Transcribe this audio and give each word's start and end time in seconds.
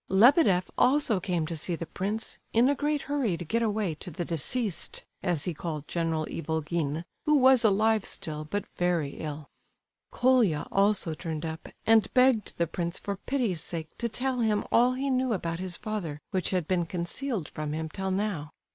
Lebedeff 0.09 0.71
also 0.79 1.19
came 1.19 1.45
to 1.45 1.55
see 1.55 1.75
the 1.75 1.85
prince, 1.85 2.39
in 2.53 2.67
a 2.69 2.73
great 2.73 3.03
hurry 3.03 3.37
to 3.37 3.45
get 3.45 3.61
away 3.61 3.93
to 3.93 4.09
the 4.09 4.25
"deceased," 4.25 5.03
as 5.21 5.43
he 5.43 5.53
called 5.53 5.87
General 5.87 6.23
Ivolgin, 6.25 7.03
who 7.27 7.35
was 7.37 7.63
alive 7.63 8.03
still, 8.03 8.43
but 8.43 8.65
very 8.77 9.17
ill. 9.17 9.47
Colia 10.09 10.65
also 10.71 11.13
turned 11.13 11.45
up, 11.45 11.69
and 11.85 12.11
begged 12.15 12.57
the 12.57 12.65
prince 12.65 12.97
for 12.97 13.15
pity's 13.15 13.61
sake 13.61 13.95
to 13.99 14.09
tell 14.09 14.39
him 14.39 14.63
all 14.71 14.93
he 14.93 15.11
knew 15.11 15.33
about 15.33 15.59
his 15.59 15.77
father 15.77 16.19
which 16.31 16.49
had 16.49 16.67
been 16.67 16.87
concealed 16.87 17.47
from 17.47 17.71
him 17.71 17.87
till 17.87 18.09
now. 18.09 18.49